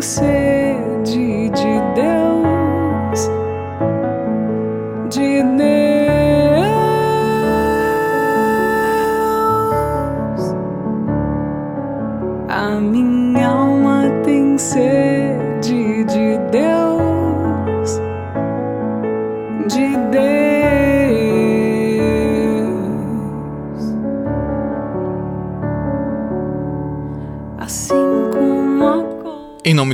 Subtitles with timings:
[0.00, 0.49] tem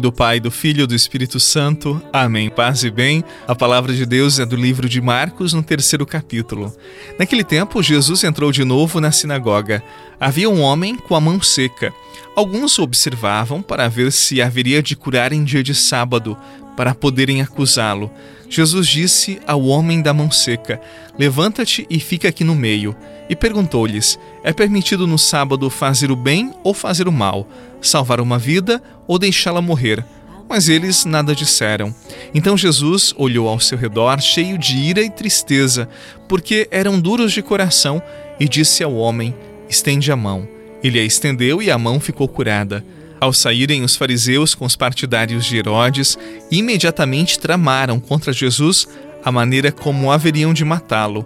[0.06, 2.00] do Pai, do Filho e do Espírito Santo.
[2.12, 2.48] Amém.
[2.48, 3.24] Paz e bem.
[3.44, 6.72] A palavra de Deus é do livro de Marcos, no terceiro capítulo.
[7.18, 9.82] Naquele tempo, Jesus entrou de novo na sinagoga.
[10.20, 11.92] Havia um homem com a mão seca.
[12.36, 16.38] Alguns o observavam para ver se haveria de curar em dia de sábado,
[16.76, 18.08] para poderem acusá-lo.
[18.48, 20.80] Jesus disse ao homem da mão seca:
[21.18, 22.94] Levanta-te e fica aqui no meio.
[23.28, 27.48] E perguntou-lhes: É permitido no sábado fazer o bem ou fazer o mal?
[27.86, 30.04] Salvar uma vida ou deixá-la morrer?
[30.48, 31.94] Mas eles nada disseram.
[32.34, 35.88] Então Jesus olhou ao seu redor, cheio de ira e tristeza,
[36.28, 38.02] porque eram duros de coração,
[38.40, 39.32] e disse ao homem:
[39.68, 40.48] Estende a mão.
[40.82, 42.84] Ele a estendeu e a mão ficou curada.
[43.20, 46.18] Ao saírem os fariseus com os partidários de Herodes,
[46.50, 48.88] imediatamente tramaram contra Jesus
[49.24, 51.24] a maneira como haveriam de matá-lo.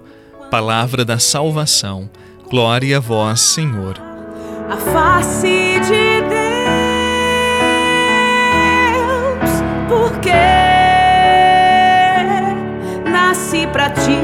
[0.50, 2.10] Palavra da salvação.
[2.50, 3.98] Glória a vós, Senhor.
[4.70, 6.19] a face de
[13.72, 14.18] pra ti,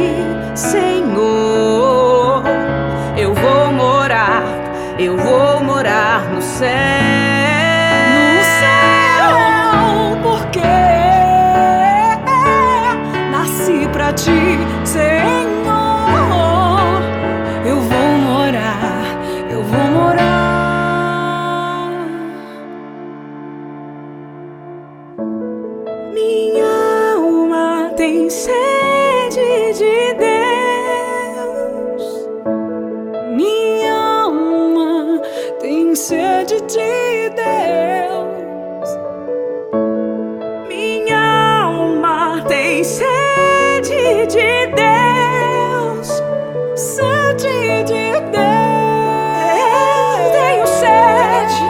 [0.55, 2.43] Senhor.
[3.17, 4.43] Eu vou morar,
[4.99, 6.69] eu vou morar no céu.
[8.37, 10.61] No céu, porque
[13.31, 14.59] nasci pra ti,
[35.97, 38.89] sede de Deus.
[40.69, 46.09] Minha alma tem sede de Deus.
[46.77, 48.37] Sede de Deus.
[50.33, 51.65] Tenho sede.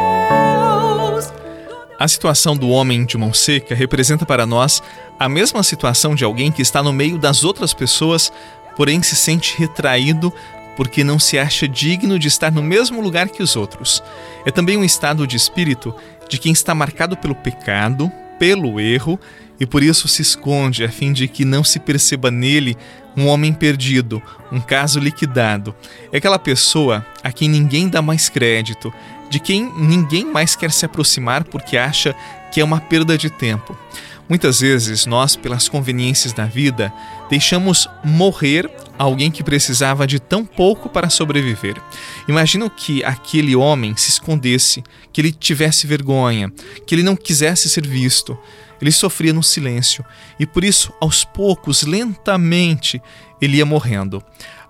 [1.98, 4.82] A situação do homem de mão seca representa para nós
[5.20, 8.32] a mesma situação de alguém que está no meio das outras pessoas,
[8.76, 10.32] porém se sente retraído
[10.76, 14.02] porque não se acha digno de estar no mesmo lugar que os outros.
[14.44, 15.94] É também um estado de espírito
[16.28, 19.18] de quem está marcado pelo pecado, pelo erro
[19.58, 22.76] e por isso se esconde a fim de que não se perceba nele
[23.16, 24.22] um homem perdido,
[24.52, 25.74] um caso liquidado.
[26.12, 28.92] É aquela pessoa a quem ninguém dá mais crédito,
[29.30, 32.14] de quem ninguém mais quer se aproximar porque acha
[32.52, 33.76] que é uma perda de tempo.
[34.28, 36.92] Muitas vezes nós, pelas conveniências da vida,
[37.30, 41.80] deixamos morrer alguém que precisava de tão pouco para sobreviver.
[42.26, 44.82] Imagino que aquele homem se escondesse,
[45.12, 46.52] que ele tivesse vergonha,
[46.86, 48.36] que ele não quisesse ser visto.
[48.80, 50.04] Ele sofria no silêncio
[50.38, 53.00] e por isso, aos poucos, lentamente,
[53.40, 54.22] ele ia morrendo.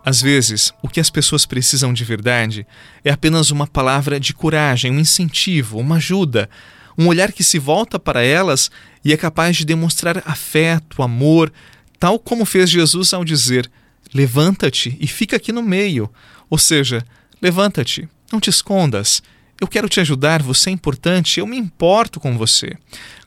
[0.04, 2.64] Às vezes, o que as pessoas precisam de verdade
[3.04, 6.48] é apenas uma palavra de coragem, um incentivo, uma ajuda,
[6.96, 8.70] um olhar que se volta para elas
[9.04, 11.52] e é capaz de demonstrar afeto, amor,
[11.98, 13.70] tal como fez Jesus ao dizer:
[14.14, 16.10] Levanta-te e fica aqui no meio.
[16.48, 17.04] Ou seja,
[17.40, 19.22] levanta-te, não te escondas.
[19.60, 22.76] Eu quero te ajudar, você é importante, eu me importo com você.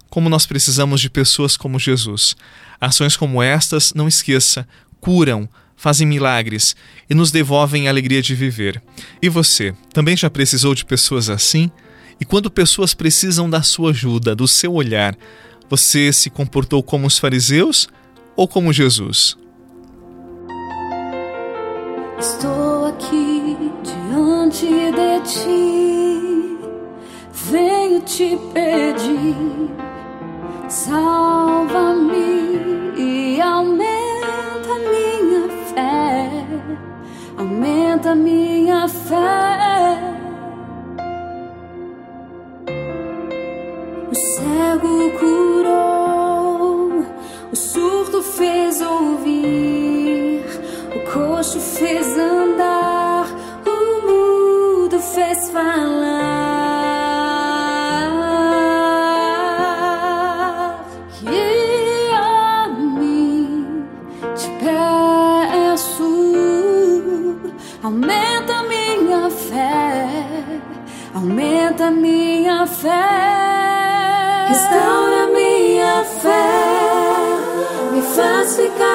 [0.09, 2.35] Como nós precisamos de pessoas como Jesus.
[2.79, 4.67] Ações como estas, não esqueça,
[4.99, 6.75] curam, fazem milagres
[7.09, 8.81] e nos devolvem a alegria de viver.
[9.21, 11.71] E você, também já precisou de pessoas assim?
[12.19, 15.15] E quando pessoas precisam da sua ajuda, do seu olhar,
[15.69, 17.87] você se comportou como os fariseus
[18.35, 19.37] ou como Jesus?
[22.19, 26.57] Estou aqui diante de ti,
[27.31, 29.69] venho te pedir,
[30.67, 32.19] salva-me
[32.97, 36.45] e aumenta minha fé,
[37.37, 39.68] aumenta minha fé.
[51.39, 53.25] Coxo fez andar,
[53.65, 53.77] o
[54.07, 56.35] mudo fez falar.
[61.23, 63.85] E a mim
[64.35, 66.11] te peço,
[67.83, 70.09] aumenta minha fé,
[71.15, 72.89] aumenta minha fé.
[74.49, 78.88] Restaura minha fé, me faz ficar.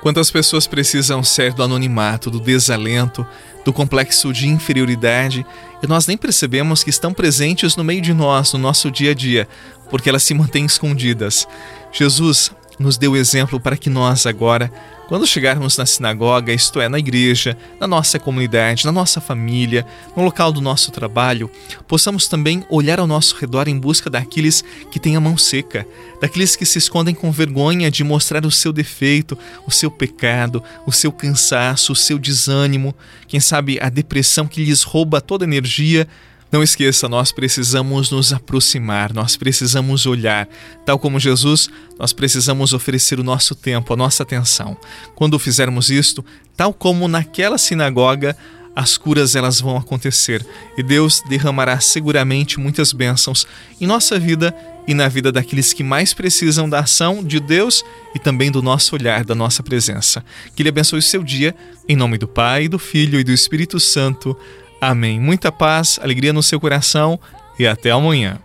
[0.00, 3.26] Quantas pessoas precisam ser do anonimato, do desalento,
[3.64, 5.44] do complexo de inferioridade
[5.82, 9.14] e nós nem percebemos que estão presentes no meio de nós, no nosso dia a
[9.14, 9.48] dia,
[9.90, 11.48] porque elas se mantêm escondidas.
[11.92, 14.70] Jesus nos deu exemplo para que nós agora
[15.08, 20.22] quando chegarmos na sinagoga, isto é, na igreja, na nossa comunidade, na nossa família, no
[20.22, 21.50] local do nosso trabalho,
[21.88, 25.86] possamos também olhar ao nosso redor em busca daqueles que têm a mão seca,
[26.20, 29.36] daqueles que se escondem com vergonha de mostrar o seu defeito,
[29.66, 32.94] o seu pecado, o seu cansaço, o seu desânimo,
[33.26, 36.06] quem sabe a depressão que lhes rouba toda a energia
[36.50, 40.48] não esqueça, nós precisamos nos aproximar, nós precisamos olhar.
[40.84, 41.68] Tal como Jesus,
[41.98, 44.76] nós precisamos oferecer o nosso tempo, a nossa atenção.
[45.14, 46.24] Quando fizermos isto,
[46.56, 48.36] tal como naquela sinagoga,
[48.74, 50.46] as curas elas vão acontecer
[50.76, 53.44] e Deus derramará seguramente muitas bênçãos
[53.80, 54.54] em nossa vida
[54.86, 57.84] e na vida daqueles que mais precisam da ação de Deus
[58.14, 60.24] e também do nosso olhar, da nossa presença.
[60.54, 61.54] Que Ele abençoe o seu dia,
[61.88, 64.34] em nome do Pai, do Filho e do Espírito Santo.
[64.80, 65.18] Amém.
[65.18, 67.18] Muita paz, alegria no seu coração
[67.58, 68.38] e até amanhã.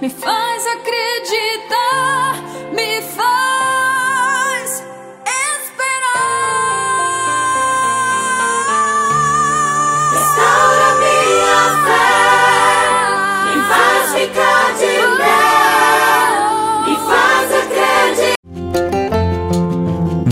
[0.00, 1.47] Me faz acreditar,